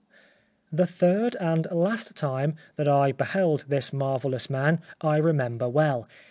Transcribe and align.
"'The 0.79 0.87
third 0.87 1.35
and 1.35 1.67
last 1.71 2.15
time 2.15 2.55
that 2.75 2.87
I 2.87 3.11
beheld 3.11 3.65
this 3.67 3.93
marvellous 3.93 4.49
man 4.49 4.79
I 4.99 5.17
remember 5.17 5.69
well. 5.69 6.07